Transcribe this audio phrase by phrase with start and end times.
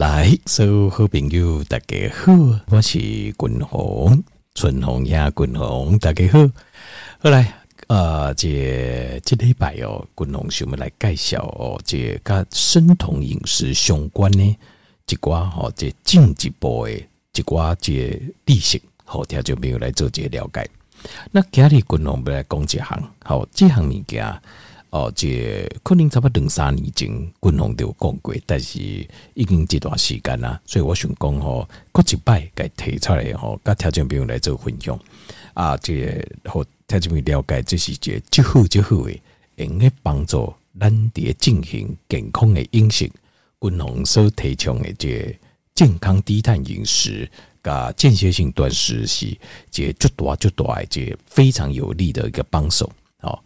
[0.00, 2.32] 来，所有好朋友大家好，
[2.70, 6.38] 我是君鸿，春鸿呀，君鸿大家好。
[7.18, 7.52] 后来，
[7.88, 20.66] 呃，这这礼拜哦，君鸿想要来介绍哦，这跟生酮饮食相关的一寡吼，这进一步的一寡这知识，好，听就没有来做这了解。
[21.30, 24.24] 那今日君鸿要来讲一项，好，这项物件。
[24.90, 27.08] 哦，这可能差不多两三年前，
[27.40, 28.80] 君鸿就讲过，但是
[29.34, 34.98] 已经这段时间啦，所以我想讲吼，过一摆该提出来吼，甲听众朋友来做分享
[35.54, 39.16] 啊，这好听众朋友了解，这是一个最好最好的，
[39.56, 43.08] 用来帮助咱伫进行健康的饮食。
[43.60, 45.38] 君鸿所提倡的这
[45.72, 47.30] 健康低碳饮食，
[47.62, 49.38] 甲间歇性断食是
[49.70, 53.38] 这最大最大的这非常有利的一个帮手，哦。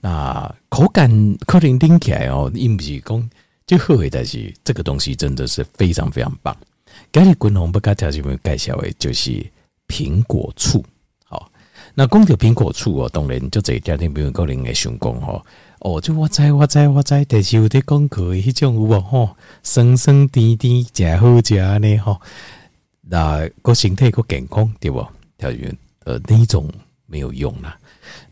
[0.00, 1.08] 那口感
[1.46, 3.30] 可能听起来哦，并不是讲
[3.66, 6.56] 最好的，但是这个东西真的是非常非常棒。
[7.12, 9.44] 今日君鸿不跟条件朋友介绍的，就是
[9.88, 10.84] 苹果醋。
[11.24, 11.50] 好，
[11.94, 15.44] 那讲到苹果醋哦，当然就这条件朋友可能会想讲吼，
[15.80, 22.20] 哦，就我知我知我知，但是有啲讲过迄种有无吼，酸酸甜甜，真好食呢吼。
[23.02, 25.04] 那个身体个健康对不？
[25.36, 26.68] 条件呃，那种
[27.10, 27.78] 没有用啦。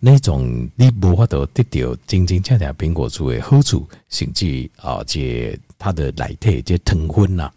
[0.00, 7.50] 那种你无法度得到真真正正苹果醋的好处，甚至啊，这它的内体这糖分呐，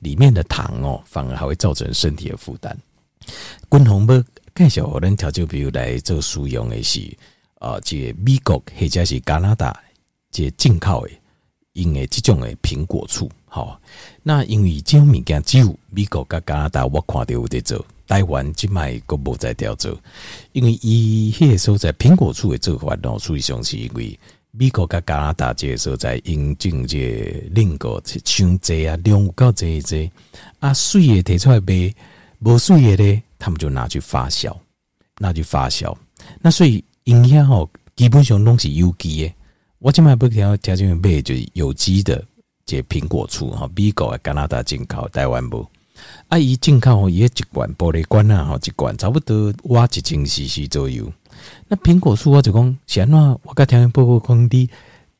[0.00, 2.76] 里面的糖哦，反而还会造成身体的负担。
[3.70, 7.00] 君鸿要介绍咱调酒比如来做使用的是
[7.58, 9.78] 啊，这美国或者是加拿大
[10.30, 11.12] 这进口的
[11.74, 13.30] 用的这种的苹果醋。
[13.46, 13.80] 好，
[14.22, 17.84] 那因为这种物件只有美国跟加拿大我看到有在做。
[18.08, 19.96] 台湾即卖个无在调做，
[20.52, 24.18] 因为伊迄个所在苹果醋的做法，然实际上是因为
[24.50, 30.10] 美国甲加拿大即个所在引进这另个伤济啊，量够济济
[30.58, 31.94] 啊，水的提出来卖，
[32.38, 34.56] 无水的咧，他们就拿去发酵，
[35.18, 35.94] 拿去发酵。
[36.40, 39.34] 那所以营养吼，基本上拢是有机的。
[39.80, 42.24] 我即卖不听听这边卖就是有机的
[42.64, 45.68] 这苹果醋哈，美国啊加拿大进口，台湾无。
[46.28, 51.10] 啊，伊进口伊一罐玻璃罐啊，吼，一罐差不多挖一千 CC 左右。
[51.68, 54.68] 那苹果醋我就讲，是安怎我甲听报告讲你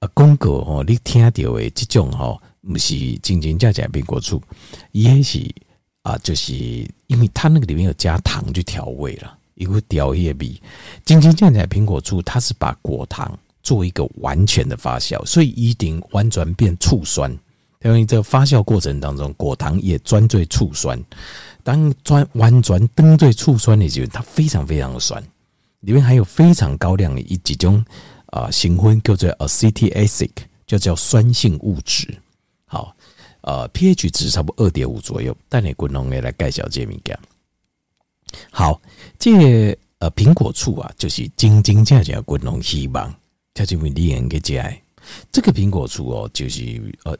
[0.01, 4.43] 啊，广告吼，你听到的这种吼，毋是真真正正苹果醋，
[4.93, 5.55] 伊迄是
[6.03, 6.55] 啊，就是
[7.07, 10.61] 因为它那个里面有加糖去调味了，一个调叶味。
[11.05, 17.37] 真真正正苹果醋，它是把果糖做一个完全的发酵，所以一定完全变醋酸。
[17.83, 21.01] 因为这个发酵过程当中，果糖也专做醋酸。
[21.63, 25.23] 当专完全登对醋酸的时候，它非常非常的酸，
[25.81, 27.85] 里面还有非常高量的一几种
[28.27, 30.31] 啊成分叫做 acetic acid，
[30.67, 32.13] 就叫酸性物质。
[32.67, 32.97] 好，
[33.43, 35.37] 呃，pH 值差不多二点五左右。
[35.49, 37.17] 但你滚龙来介绍这物件。
[38.51, 38.81] 好，
[39.19, 43.15] 这呃苹果醋啊，就是真真正正滚龙希望，
[43.55, 44.75] 它就会令人给加。
[45.31, 47.17] 这个苹果醋哦，就是呃。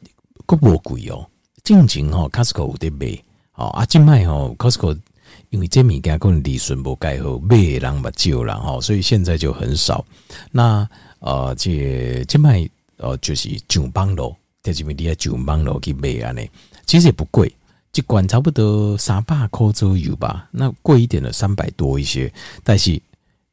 [0.55, 1.29] 个无贵哦，
[1.63, 3.21] 正经吼，Costco 有得卖
[3.53, 3.67] 哦。
[3.67, 4.97] 啊，即卖吼，Costco
[5.49, 10.03] 因为这物件可能利润无盖好，买的人嘛少啦吼，所以现在就很少。
[10.51, 10.87] 那
[11.19, 12.67] 呃，这即卖
[12.97, 16.49] 呃就是上邦路，在这边你要上班咯去买安尼，
[16.85, 17.53] 其实也不贵，
[17.93, 20.47] 一罐差不多三百块左右吧。
[20.51, 22.31] 那贵一点的三百多一些，
[22.63, 22.99] 但是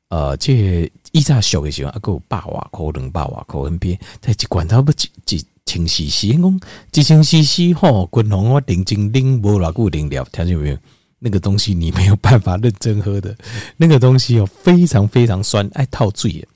[0.09, 5.47] 呃，这一扎小的时候啊，够百瓦块，两百瓦块很便宜，但一罐差不多几几。
[5.66, 6.60] 清洗洗，讲
[6.91, 10.78] 几清洗洗吼，滚红我认真拎无偌久啉了，听见没有？
[11.19, 13.37] 那个东西你没有办法认真喝的，
[13.77, 16.47] 那个东西哦，非常非常酸，爱透水。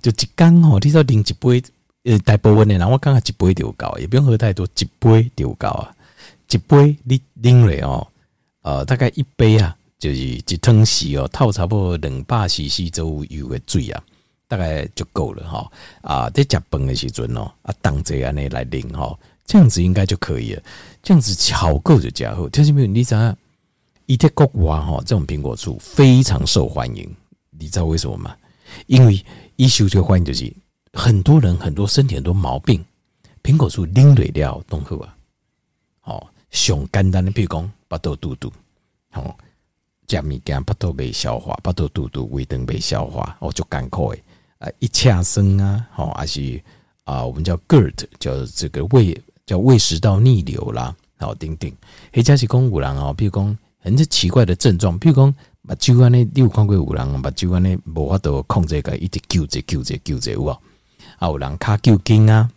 [0.00, 1.62] 就一缸吼，你说啉一杯，
[2.04, 5.94] 呃，大部分的人我刚刚一杯就够，也不用喝太多，一杯就够啊。
[6.48, 8.06] 一杯你啉了哦，
[8.62, 14.02] 呃，大概一杯啊，就是一汤匙哦，透差不多两百 CC 左右的水啊。
[14.50, 15.72] 大概就够了哈
[16.02, 16.30] 啊！
[16.30, 19.16] 在吃饭的时阵哦，啊，当这样来淋哈，
[19.46, 20.62] 这样子应该就可以了。
[21.04, 22.48] 这样子巧够就加好。
[22.48, 22.86] 听清没有？
[22.88, 23.32] 你知道，
[24.06, 27.08] 伊在国外哈，这种苹果醋非常受欢迎。
[27.50, 28.36] 你知道为什么吗？
[28.88, 29.24] 因为
[29.54, 30.52] 一受这个欢迎就是
[30.94, 32.84] 很多人很多身体很多毛病，
[33.44, 35.16] 苹果醋淋水料都好啊。
[36.02, 38.52] 哦，上简单的，比如讲巴肚肚肚，
[39.12, 39.32] 哦，
[40.08, 44.20] 食物件巴肚未消化，巴肚肚肚胃肠未消化，哦，就艰苦诶。
[44.60, 46.62] 啊，一恰生啊，好，还是
[47.04, 51.72] 啊，我们叫 GERD，叫这个胃叫胃食道逆流啦，好，等等。
[52.12, 60.58] 或者是讲有人哦，比如讲很多奇怪的症状，比如讲目睭安尼，你有看过有人目睭安尼无法度控制个，一直揪着揪着揪着有啊，
[61.18, 62.50] 啊有人卡揪筋啊，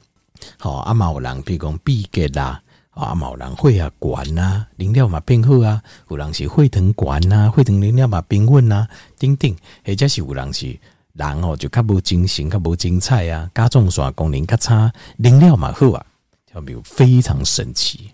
[0.60, 8.86] 好，啊嘛有人比如讲闭结啦，啊，某人血压悬呐，磷尿嘛变好啊，有人是血糖悬呐，血糖磷尿嘛平稳呐，
[9.18, 9.56] 等等，
[9.86, 10.78] 或者是有人是
[11.14, 16.06] 人吼，就较无精神，较无精彩啊，甲状腺功能较差，磷尿嘛好啊，
[16.54, 18.12] 就比如非常神奇，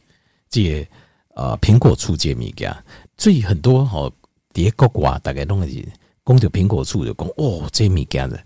[0.50, 0.88] 这个、
[1.36, 2.76] 呃苹果醋这物件，
[3.18, 4.12] 最很多吼
[4.54, 5.88] 伫个国外大概拢是
[6.26, 8.40] 讲着苹果醋就讲哦，这物件的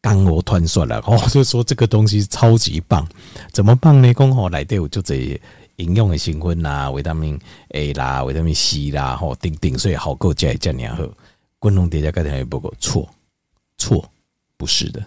[0.00, 3.06] 刚我团算了，哦 就说这个东西超级棒，
[3.52, 4.12] 怎么棒呢？
[4.14, 5.40] 讲吼内底有就这。
[5.76, 7.40] 营养的成分啦，维他命
[7.70, 11.02] A 啦，维他命 C 啦，吼，顶顶，所以好够加一加年好。
[11.58, 13.08] 滚龙叠加钙糖不够，错
[13.78, 14.10] 错，
[14.56, 15.04] 不是的。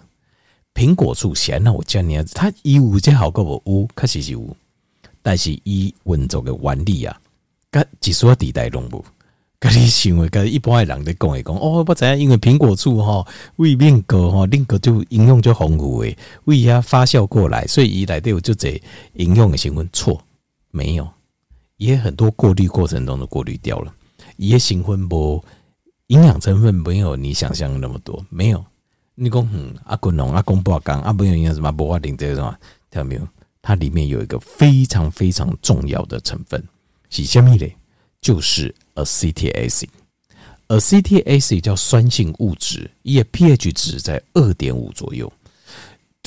[0.74, 4.54] 苹果醋显然我教你啊，它一五加好够不五，确实是五，
[5.22, 7.18] 但是伊温做个原理啊，
[7.72, 9.04] 佮技术地带拢无，
[9.58, 13.26] 甲你想为，甲一般的人在讲一讲哦，不知影，因为苹果醋吼，
[13.56, 18.80] 胃面个吼，另个就营养就丰富诶，胃呀发酵过来，所以伊内底有就这
[19.14, 20.22] 营养的成分错。
[20.70, 21.08] 没有，
[21.78, 23.94] 也很多过滤过程中都过滤掉了。
[24.36, 25.42] 也成分不
[26.08, 28.64] 营养成分没有你想象那么多，没有。
[29.14, 32.54] 你讲嗯，阿滚龙阿公不讲阿不用营养什么不化定这种，
[32.90, 33.26] 听到没有？
[33.62, 36.62] 它里面有一个非常非常重要的成分，
[37.10, 37.74] 是什么嘞？
[38.20, 39.88] 就是 acetic acid。
[40.68, 45.32] acetic acid 叫酸性物质，也 pH 值在二点五左右。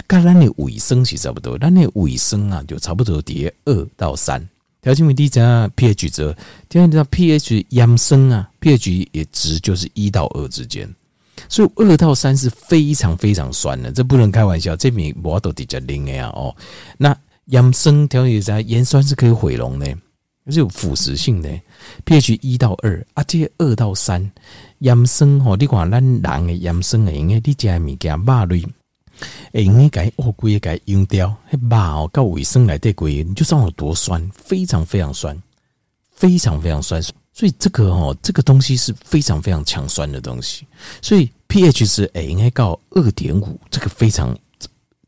[0.07, 4.41] 跟咱的卫生是差不多，咱的卫生啊，就差不多在二到三。
[4.81, 6.35] 条件为第一讲 pH 值，
[6.69, 10.87] 第二讲 pH 阳生啊，pH 也值就是一到二之间，
[11.49, 14.75] 所以二到三是非常非常酸的，这不能开玩笑。
[14.77, 16.55] 这边我都比较灵的呀哦。
[16.97, 17.13] 那
[17.47, 19.85] 阳生条件在盐酸是可以毁容的，
[20.47, 21.49] 是有腐蚀性的。
[22.05, 24.31] pH 一到二啊，这二到三
[24.79, 28.65] 阳生吼，你看咱人的阳生的，因为你加物件肉类。
[29.53, 35.35] 哎，你改哦，龟改用掉，嘿吧哦，搞卫生来对龟，你就知道有多酸，非常非常酸，
[36.11, 37.01] 非常非常酸。
[37.33, 40.65] 所以这个哦，这个东西是非常非常强酸的东西。
[41.01, 44.37] 所以 pH 值哎，应该到二点五，这个非常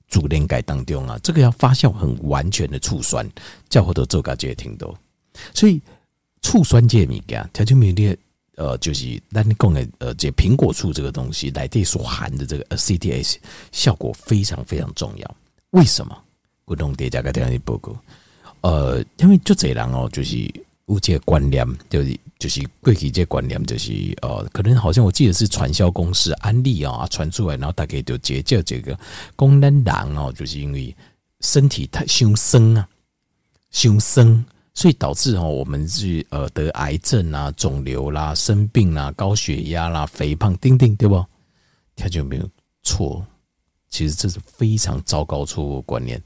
[0.08, 3.30] 主链改当中啊，这个要发酵很完全的醋酸，
[3.70, 4.98] 叫或者做个也挺多。
[5.54, 5.82] 所以
[6.42, 8.18] 醋酸这物件，条件没列。
[8.62, 13.38] 呃，就是咱讲的呃，这苹果醋这个东西，内底所含的这个 acetic
[13.72, 15.36] 效果非常非常重要。
[15.72, 16.16] 为什么？
[16.64, 17.92] 滚龙叠加个这样的报告，
[18.62, 20.38] 呃，因为就这人哦，就是
[20.86, 23.92] 有这个观念，就是就是过去这观念，就是
[24.22, 28.98] 呃，可能好像我记得是传销公司安利啊传出来，然后大概就结叫这个
[29.36, 30.96] 功能人哦，就是因为
[31.40, 32.88] 身体太伤身啊，
[33.72, 34.46] 伤身。
[34.74, 41.26] 所以导致哦，我们是呃得癌症啊、肿瘤啦、生病啦、高血压啦、肥胖，丁丁对不？
[41.96, 42.50] 他就没有
[42.82, 43.26] 错。
[43.90, 46.22] 其实这是非常糟糕错误观念。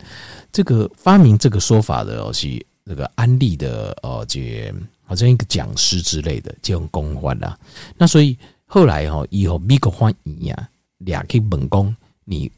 [0.51, 7.57] 这个发明这个说法的是这个安利的呃，这好像一个讲师之类的这种公关啦。
[7.97, 10.69] 那所以后来哈，以后美国欢迎呀，
[10.99, 12.51] 俩可以本宫你。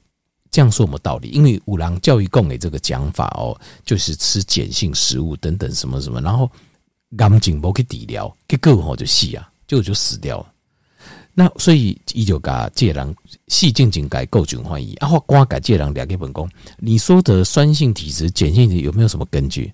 [0.49, 1.29] 这样说没道理？
[1.29, 6.49] 因为五郎教育供给这个讲法哦，就是吃碱性食物等等什么什么，然后
[7.15, 10.53] 赶紧不去治疗，结果吼就死啊，就就死掉了。
[11.33, 13.15] 那所以伊就甲这人
[13.47, 19.71] 细静静改构菌换衣啊，或光改这人两个本宫，你说的酸性体质、碱性体质有没有什么根据？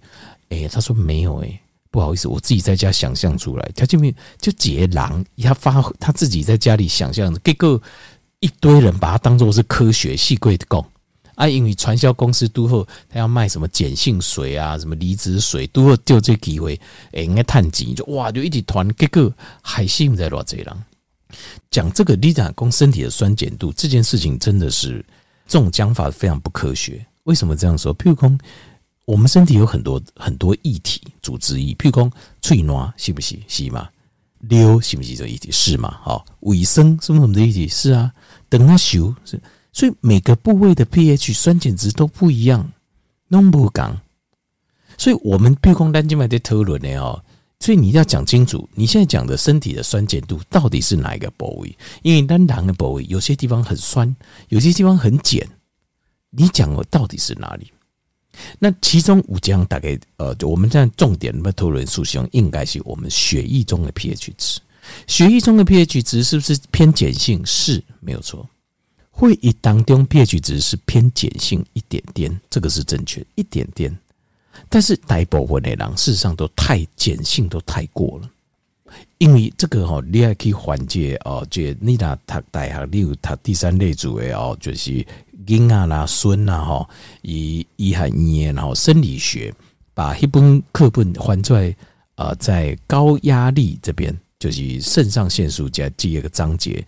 [0.50, 7.82] 哎，他说没有哎，不好意思，我自己在家想象出来，他就没有就这人他发他自己在家里想象结果。
[8.44, 10.86] 一堆人把它当做是科学细贵的讲
[11.36, 16.78] 啊，因为传销公司都后他要卖什么碱性水啊，什么离子水，都后就这机会，
[17.14, 19.32] 哎，应该探钱就哇，就一直团，结果
[19.62, 20.68] 还信在偌济人
[21.72, 25.04] 讲这个，你讲讲身体的酸碱度这件事情，真的是
[25.48, 27.04] 这种讲法非常不科学。
[27.24, 27.98] 为什么这样说？
[27.98, 28.38] 譬如说，
[29.06, 33.40] 我们身体有很多很多液体组织液，譬如说，喙瘘是不是？
[33.48, 33.88] 是吗？
[34.50, 35.52] 溜是不是这一体？
[35.52, 35.98] 是嘛？
[36.04, 37.68] 好，卫生是不是什么的一体？
[37.68, 38.14] 是啊。
[38.50, 42.72] 等它修是，所以每个部位的 pH 酸碱值都不一样，
[43.30, 44.00] 弄不讲。
[44.96, 47.20] 所以我们必空单静脉在讨论的哦，
[47.60, 51.76] 所以你要讲清楚，你现在讲的身体的酸碱度到底是哪一个部位？
[52.04, 54.16] 因为单糖的部位有些地方很酸，
[54.50, 55.42] 有些地方很碱，
[56.30, 57.73] 你讲的到底是哪里？
[58.60, 64.60] 那其中五讲大概呃，就我们现在重点的讨论属性应该是我们血液中的 pH 值。
[65.08, 67.42] 血液中的 pH 值是不是偏碱性？
[67.46, 68.48] 是没有错。
[69.12, 73.96] 会议当中 pH 值是偏碱性一点点，这个是正确一点点。
[74.70, 78.30] 但是大部分的人事实上都太碱性都太过了，
[79.18, 81.46] 因为这个哈，你还可以缓解哦。
[81.50, 85.06] 就你那读大学，你有读第三类组的哦，就是
[85.48, 86.90] 婴儿啦、孙呐哈，
[87.22, 89.54] 以医学院然后生理学。
[89.96, 91.76] 把一本课本翻出来，
[92.16, 96.84] 呃，在高压力这边，就是肾上腺素加第一个章节，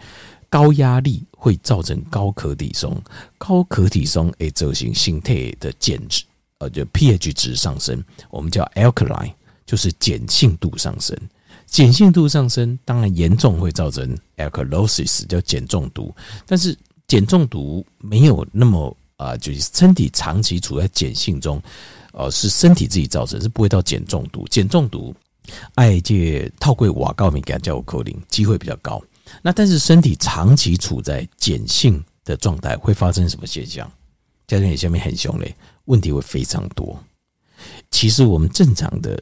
[0.50, 3.00] 高压力会造成高可体松，
[3.38, 6.24] 高可体松会造成身体的碱值，
[6.57, 9.33] 呃，就 pH 值上升，我们叫 alkaline，
[9.67, 11.15] 就是碱性度上升。
[11.72, 16.13] 碱性度上升，当然严重会造成 alkalosis，叫碱中毒。
[16.45, 21.62] 但是碱中毒没有那么啊、就是身体长期处在碱性中，
[22.12, 24.45] 呃，是身体自己造成，是不会到碱中毒。
[24.51, 25.15] 碱中毒，
[25.75, 29.01] 爱借套柜瓦告敏感叫我口令，机会比较高。
[29.41, 33.89] 那但是身体长期处在碱性的状态，会发生什么现象？
[34.48, 35.55] 家人，你下面很凶嘞，
[35.86, 37.01] 问题会非常多。
[37.91, 39.17] 其实我们正常的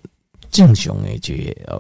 [0.49, 1.35] 正常诶，这
[1.67, 1.79] 呃。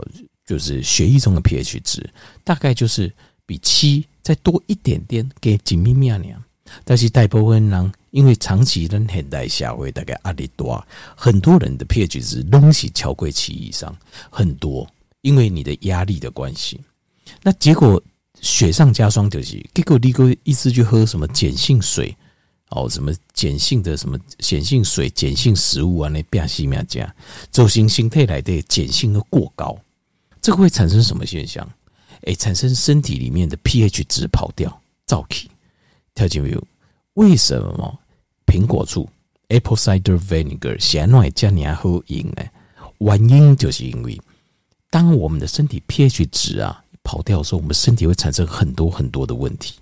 [0.53, 2.07] 就是血液中的 pH 值，
[2.43, 3.11] 大概就是
[3.43, 6.43] 比七再多一点点，给几咪咪啊那样。
[6.83, 13.95] 但是大部分人因为长期的现代社会大概压力大，很多人的 pH 值东西超过七以上，
[14.29, 14.87] 很多，
[15.21, 16.79] 因为你的压力的关系。
[17.41, 17.99] 那结果
[18.39, 22.15] 雪上加霜就是，结果你个意思就喝什么碱性水
[22.69, 27.11] 哦，什么碱性的什么碱性水、碱性食物啊，那变西面加，
[27.49, 29.75] 走行形态来的碱性都过高。
[30.43, 31.65] 这个会产生什么现象？
[32.23, 35.49] 诶，产生身体里面的 pH 值跑掉，燥气。
[36.13, 36.61] 跳进没有？
[37.13, 37.99] 为什么
[38.45, 39.09] 苹果醋
[39.47, 42.43] （apple cider vinegar） 咸奶加你还好饮呢？
[42.99, 44.19] 原因就是因为，
[44.89, 49.75] 当我们的身体 pH 值啊跑掉的时候，我们身体会产生很多很多的问题。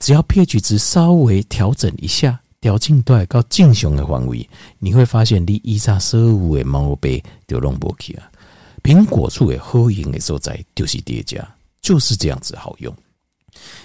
[0.00, 4.48] 只要 pH 值稍微调整一下，调进到高正常的范围，
[4.80, 8.28] 你会发现你以上所有的毛病就拢不去啊。
[8.82, 11.46] 苹果醋也喝饮的时候在就是叠加，
[11.80, 12.94] 就是这样子好用。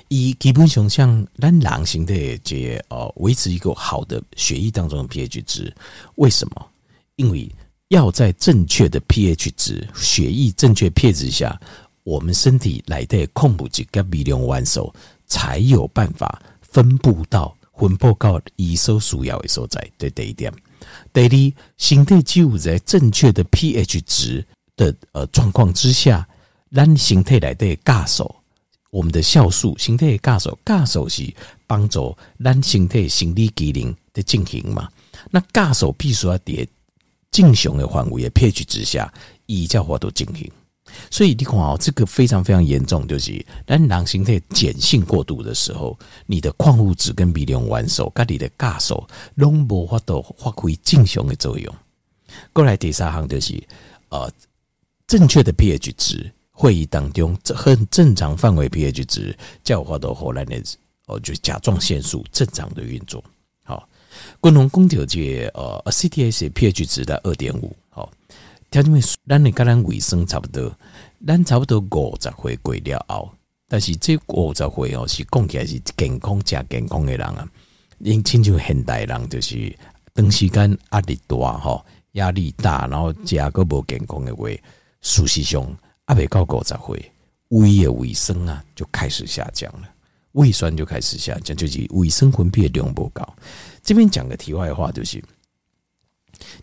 [0.08, 5.76] 以基本上像咱狼型的这呃维持一个好的血液当中的 pH 值，
[6.16, 6.68] 为什么？
[7.18, 7.52] 因为
[7.90, 11.60] 要在正确的 pH 值、血液正确 pH 值下，
[12.04, 14.94] 我们身体来的控补剂跟微量元素
[15.26, 19.86] 才有办法分布到分布到遗收需要的所在。
[19.98, 20.52] 这第一点。
[21.12, 24.46] 第二，身体只有在正确的 pH 值。
[24.78, 26.26] 的呃状况之下，
[26.72, 28.34] 咱形态来的尬手，
[28.92, 31.34] 我们的酵素形态尬手，尬手是
[31.66, 34.88] 帮助咱形态心理机能的进行嘛？
[35.32, 36.68] 那尬手必须要在
[37.32, 39.12] 正常的范围的 pH 之下，
[39.48, 40.50] 以叫活动进行。
[41.10, 49.06] 所以你看哦，这个非常非常严重，就是咱人形态碱性过度的时候，你的矿物质跟微量元素，跟你的尬手
[49.36, 51.76] 拢无法度发挥正常的作用。
[52.54, 53.62] 过来第三行就是
[54.10, 54.32] 呃。
[55.08, 60.62] 正确的 pH 值，会议当中这很正常范围 pH 值，叫化到后来的
[61.06, 63.24] 哦，就甲状腺素正常的运作。
[63.64, 63.88] 好，
[64.42, 67.74] 共同宫调节呃 ACTH pH 值在二点五。
[67.88, 68.12] 好，
[68.70, 70.70] 条件为咱你跟咱卫生差不多，
[71.26, 73.32] 咱差不多五十岁过了后，
[73.70, 77.50] 但是这五十岁哦是讲起来是健康加健康的人啊，
[78.00, 79.74] 因亲像现代人就是
[80.14, 84.50] 长时间压力大哈，压力大，然后加个无健康的话。
[85.02, 87.12] 事实上，阿北高狗才会
[87.50, 89.90] 胃的卫生啊，就开始下降了，
[90.34, 93.36] 胃酸就开始下降，就是卫生分泌量不高。
[93.84, 95.24] 这边讲个题外话，就是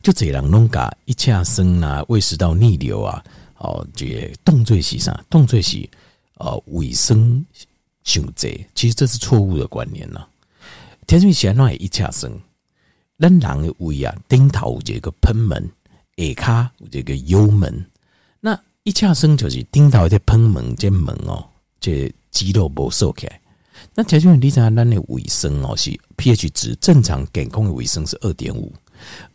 [0.03, 3.25] 就这人弄个一恰生啊，胃食道逆流啊，
[3.59, 5.25] 哦，这个动作是啥？
[5.31, 5.89] 动作是
[6.35, 7.45] 呃卫生
[8.03, 10.27] 伤济，其实这是错误的观念呐。
[11.07, 12.39] 天水显然一恰生，
[13.19, 15.71] 咱人的胃啊，顶头有这个喷门，
[16.17, 17.85] 下骹有这个幽门。
[18.85, 21.43] 一恰生就是顶头在喷门，这门哦，
[21.81, 23.41] 这肌肉不收起来。
[23.95, 28.71] 那条件你知道咱的卫生哦，是 pH 值正常健康的卫生是二点五，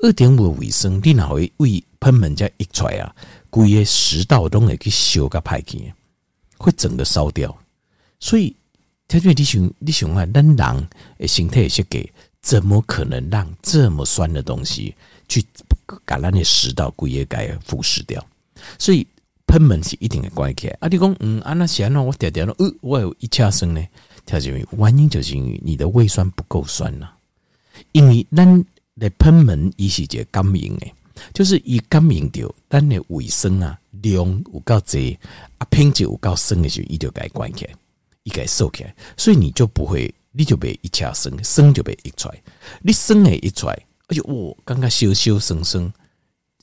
[0.02, 3.16] 二点五的卫生，你哪会胃喷门这一出来啊，
[3.50, 5.92] 规个食道都会去烧个排去，
[6.60, 7.58] 会整个烧掉。
[8.20, 8.56] 所以
[9.08, 10.88] 条件你想，你想啊，咱人
[11.18, 14.94] 的身体设计，怎么可能让这么酸的东西
[15.28, 15.44] 去
[16.06, 18.24] 把咱的食道规个给腐蚀掉？
[18.78, 19.08] 所以
[19.50, 20.78] 喷门是一定会关起来。
[20.80, 23.84] 啊，你讲嗯，啊那显然我点点了，呃，我有一恰生呢。
[24.24, 27.10] 条件原因就是因为你的胃酸不够酸呐。
[27.94, 28.46] 因为咱
[29.00, 30.94] 的喷门伊是一个感应诶，
[31.34, 34.14] 就是伊感应到咱的胃酸啊量
[34.54, 35.18] 有够侪，
[35.58, 37.74] 啊品质有够酸的时候，伊就该关起来，
[38.22, 38.94] 伊该收起来。
[39.18, 42.40] 所以你就不会，你就被一恰生，生就被一出来。
[42.84, 43.74] 你生诶一出来，
[44.10, 45.92] 而且我刚刚修修生生。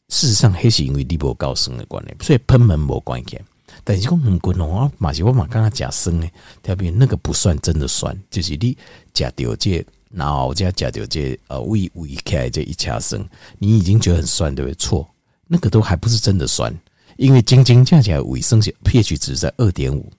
[0.09, 3.41] 事实上，还是因为你无够酸的关系，所以喷门无关系。
[3.83, 6.33] 但是讲很滚哦，我马是我马刚刚讲酸诶，
[6.63, 8.77] 特别那个不算真的酸，就是你
[9.13, 14.75] 食到这然后这样讲就这呃胃胃开这一掐生，你已经觉得很酸，对不对？
[14.77, 15.07] 错，
[15.47, 16.73] 那个都还不是真的酸，
[17.17, 20.11] 因为晶晶加起来胃生 pH 值在二点五，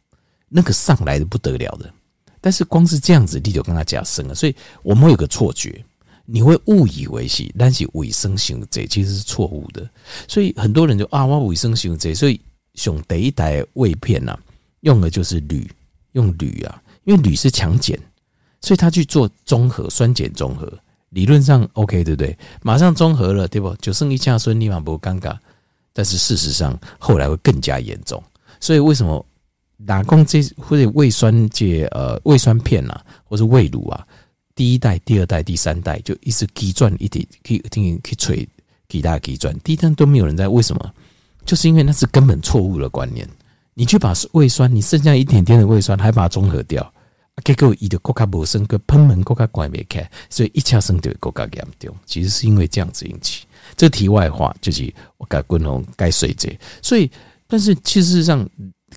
[0.50, 1.92] 那个上来的不得了的。
[2.40, 5.84] 但是光是这样子，你就跟他讲生了，所以我们有个错觉，
[6.30, 9.90] 你会误以为是但是胃生型这其实是错误的。
[10.28, 12.40] 所以很多人就啊，我胃生型这，所以
[12.84, 14.40] 用第一代胃片呐、啊，
[14.82, 15.66] 用的就是铝，
[16.12, 17.98] 用铝啊，因为铝是强碱。
[18.60, 20.72] 所以他去做中和酸碱中和，
[21.12, 22.38] 理论上 OK 对不对？
[22.62, 23.74] 马上中和了，对不？
[23.76, 25.38] 就剩一下孙立马不尴尬，
[25.94, 28.22] 但是事实上后来会更加严重。
[28.60, 29.24] 所以为什么
[29.86, 34.06] 打工这或者胃酸界呃胃酸片呐、啊，或是胃乳啊，
[34.58, 38.50] 第一代、第二代、第三代就一直急转一点，可以听可以吹
[38.90, 40.94] 几大急转，第一代都没有人在，为什么？
[41.46, 43.30] 就是因为那是根本错误的观念。
[43.76, 46.92] 你去把胃酸，你剩下一点点的胃酸，还把它中和掉。
[47.46, 51.96] 结果伊的国家无生个喷门国家关没开，所以一下生就国家严重。
[52.08, 53.46] 其实是因为这样子引起。
[53.76, 56.50] 这题外话就是我该滚红该水这，
[56.82, 57.08] 所以
[57.46, 58.50] 但是其实上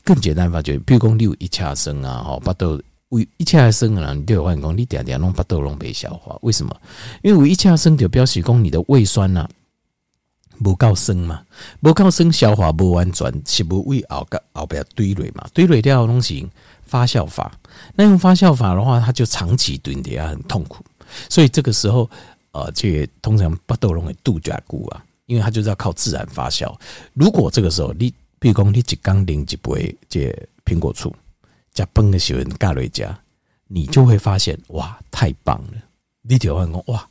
[0.03, 6.75] 更简单法就，比如讲你有一下生啊，吼，巴豆胃一下生人，你就发现讲你点点弄巴豆拢被消化，为什么？
[7.23, 9.49] 因为胃一下生就表示讲你的胃酸呐
[10.65, 11.43] 不够生嘛，
[11.81, 16.49] 不够生消化不完全，是不胃后个后边堆垒嘛，堆垒掉的东西。
[16.91, 17.53] 发酵法，
[17.95, 20.85] 那用发酵法的话，它就长期蹲底下很痛苦，
[21.29, 22.11] 所以这个时候，
[22.51, 26.77] 呃，这通常巴豆龙的度假菇啊，因为它就是要靠自然发酵。
[27.15, 31.15] 如果这个时候你，比如讲你一缸零一杯这苹果醋
[31.81, 33.19] 加崩的时候加瑞加，
[33.69, 35.83] 你就会发现哇，太棒了！
[36.23, 37.09] 你就会讲哇，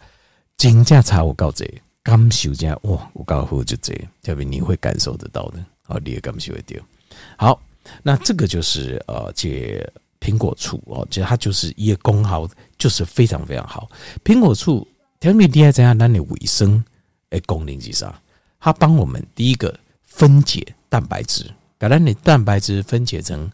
[0.58, 1.66] 真正差我告这
[2.04, 6.82] 感受这哇，我告诉就这，特别你会感受得到的，哦，你也感受会到。
[7.38, 7.62] 好。
[8.04, 9.84] 那这个就是呃，这
[10.20, 12.48] 苹果醋哦，其实它就是一个功效，
[12.78, 13.90] 就是非常非常好。
[14.24, 14.88] 苹果醋，
[15.20, 16.20] 特别厉害在哪里？
[16.20, 16.84] 维生
[17.32, 18.22] 诶，功能是啥？
[18.60, 21.50] 它帮我们第一个分解蛋白质，
[21.80, 23.50] 把咱的蛋白质分解成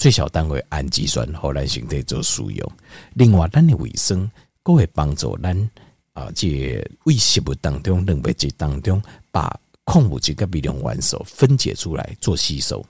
[0.00, 2.72] 最小单位氨基酸，后来形成做输用。
[3.12, 4.28] 另外，咱的卫生
[4.64, 5.70] 都会帮助咱
[6.14, 12.82] 啊，这胃食物当中蛋白质当中把矿物质跟微量元素分解出来做吸收。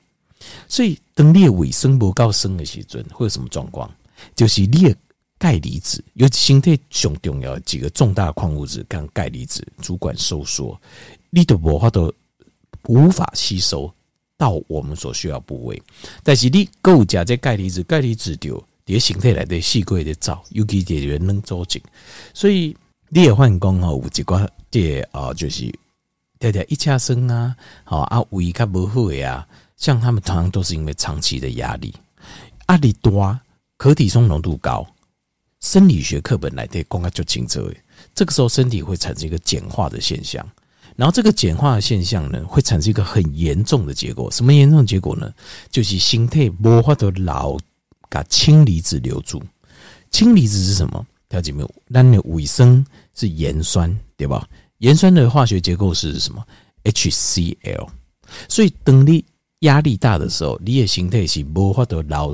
[0.69, 3.93] 所以，当你的卫生不够深的时阵，会有什么状况？
[4.37, 4.97] 就是你的
[5.37, 10.81] 钙离子，尤其身体上重要的几个重大矿物质，跟钙离子主管收缩，
[11.31, 12.15] 你都无法都
[12.85, 13.93] 无法吸收
[14.41, 15.83] 到我们所需要部位。
[16.23, 21.79] 但是你够加这钙离子，钙离子就在身体内的细胞在造，尤其在元能组织。
[22.33, 22.75] 所以
[23.11, 25.71] 你也换工哦，有一个这啊，就是
[26.39, 29.47] 条条一掐生啊，好啊，胃较不好呀。
[29.77, 31.95] 像他们常常都是因为长期的压力，
[32.69, 33.39] 压力多，
[33.77, 34.87] 可体松浓度高，
[35.61, 37.71] 生理学课本来的公开就清楚，
[38.15, 40.47] 这个时候身体会产生一个碱化的现象，
[41.01, 44.31] 然后这个简化的现象呢，会产生一个很严重的结果。
[44.31, 45.33] 什么严重的结果呢？
[45.71, 47.57] 就是心态无法度老
[48.11, 49.43] 把氢离子留住。
[50.11, 51.07] 氢离子是什么？
[51.31, 51.75] 了解没有？
[51.87, 52.85] 那你胃酸
[53.15, 54.47] 是盐酸，对吧？
[54.81, 56.45] 盐酸的化学结构是什么
[56.85, 57.89] ？HCl。
[58.47, 59.25] 所以等你。
[59.61, 62.31] 压力大的时候，你的形态是无法度老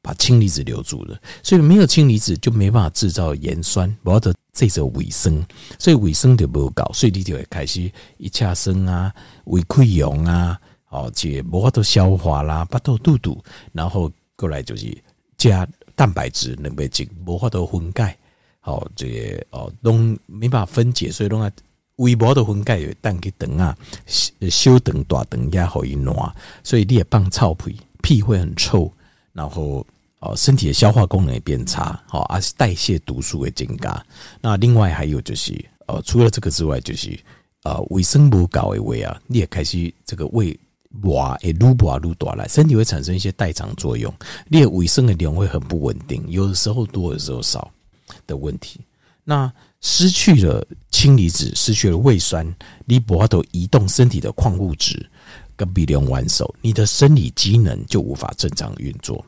[0.00, 5.46] 把氢离子留住了，所以没有氢离子就没办法制造盐酸，无法度制造胃酸，
[5.78, 9.12] 所以胃酸就不够，所以你就会开始一下生啊、
[9.44, 14.96] 胃溃疡啊，哦，这无法度消化啦、巴肚肚肚，然后过来就是
[15.36, 18.16] 加蛋白质、蛋白质无法度分解，
[18.60, 19.92] 好，这个哦都
[20.26, 21.50] 没办法分解，所以拢啊。
[21.98, 26.32] 胃部的分解有蛋去等啊，小肠大等也好一暖，
[26.62, 28.92] 所以你也放臭屁，屁会很臭，
[29.38, 29.86] 然后
[30.18, 34.04] 哦，身体的消化功能也变差，好，而且代谢毒素会增加。
[34.40, 35.54] 那另外还有就是，
[35.86, 37.16] 呃，除了这个之外，就是
[37.62, 40.58] 呃，卫生不够的胃啊，你也开始这个胃
[41.02, 44.12] 哇，诶，撸不撸大来，身体会产生一些代偿作用，
[44.48, 47.70] 你的卫生的量会很不稳定，有的时候多，有的时候少
[48.26, 48.80] 的问题。
[49.22, 52.52] 那失去了氢离子，失去了胃酸，
[52.86, 55.08] 你无法度移动身体的矿物质
[55.58, 59.22] 跟微量玩手，你的生理机能就无法正常运作。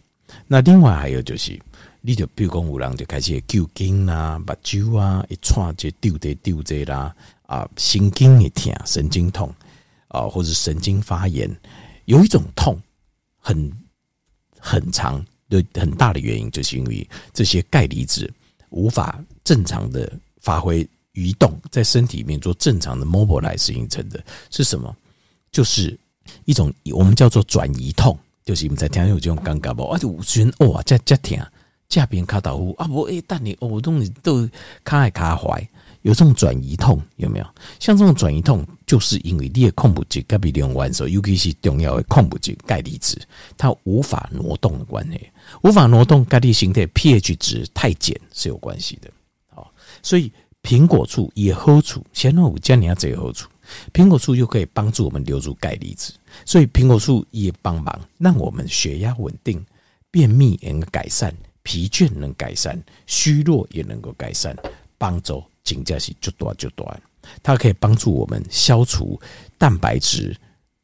[0.47, 1.61] 那另外还有就是，
[2.01, 9.55] 你就比如讲有人就开始抽筋啊、目睭啊一串就丢这丢这啦啊，神经一痛、神经痛
[10.09, 11.55] 啊，或者神经发炎，
[12.07, 12.81] 有一种痛
[13.39, 13.71] 很
[14.59, 18.33] 很长的很大的原因，就是因为这些钙离子
[18.71, 20.11] 无法正常的。
[20.43, 24.97] 发挥移动，在身体里面做正常的 mobilize 形成的是什么？
[25.53, 25.95] 就是
[26.45, 29.85] 一种我们叫做转移痛，就是你们在听有这种尴尬不？
[29.85, 31.39] 啊，就觉得哇，这这疼，
[31.89, 34.49] 架边卡倒呼啊，不诶，但你哦，东西都
[34.85, 35.69] 卡爱卡坏，
[36.03, 37.47] 有这种转移痛有没有？
[37.79, 43.21] 像这种转移痛，就是因为你的矿物质，该比利用完时候，尤其是重要的矿物质钙离子，
[43.57, 45.21] 它无法挪动的关系，
[45.63, 49.11] 无法挪动，钙离形态 pH 值太碱是有关系的。
[49.49, 53.49] 好，所以苹果醋也好处，先让我教你下这个好处。
[53.93, 56.13] 苹果醋又可以帮助我们留住钙离子，
[56.45, 59.65] 所以苹果醋也帮忙让我们血压稳定，
[60.11, 64.57] 便秘能改善，疲倦能改善，虚弱也能够改善，
[64.99, 67.03] 帮助紧张是就短就短。
[67.43, 69.21] 它可以帮助我们消除
[69.59, 70.35] 蛋白质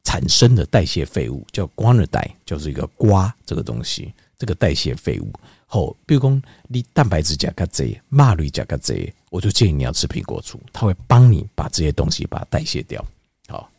[0.03, 5.31] 产生的代谢废物，叫瓜尔代，就是一个瓜这个东西，这个代谢废物。
[5.65, 13.03] 好，比如讲你蛋白质加较侪，马瑞加较侪，我就建议你要吃苹果醋，它会帮你把这些东西把它代谢掉。
[13.47, 13.69] 好，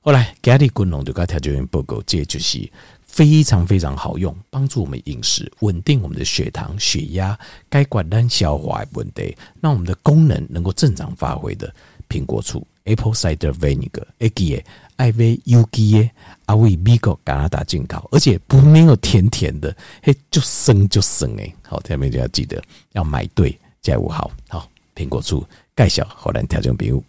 [0.00, 2.70] 后来给你滚龙就跟调节员报告，这就是
[3.02, 7.38] 非常非常好用，帮助我们饮食稳定我们的血糖、血压，
[7.70, 11.74] 该管单消化的问题，让我们的功能能够正常发挥的
[12.08, 12.66] 苹果醋。
[12.88, 14.62] Apple cider vinegar，哎记
[14.96, 16.10] 爱为有机的，
[16.46, 21.54] 阿为美国、加拿大进口，而且不没有甜甜的，嘿，就生就生诶。
[21.62, 22.60] 好，下面就要记得
[22.92, 25.46] 要买对，才有好好苹果醋
[25.76, 27.02] 介绍，好难调整朋友。